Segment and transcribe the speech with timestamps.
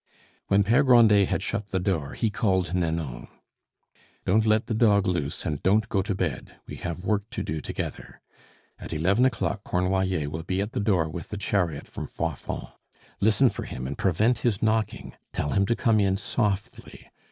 [0.47, 3.27] When Pere Grandet had shut the door he called Nanon.
[4.25, 7.61] "Don't let the dog loose, and don't go to bed; we have work to do
[7.61, 8.19] together.
[8.79, 12.69] At eleven o'clock Cornoiller will be at the door with the chariot from Froidfond.
[13.19, 17.11] Listen for him and prevent his knocking; tell him to come in softly.